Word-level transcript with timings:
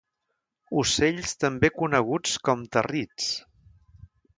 Ocells 0.83 1.35
també 1.45 1.71
coneguts 1.83 2.41
com 2.49 2.67
territs. 2.79 3.33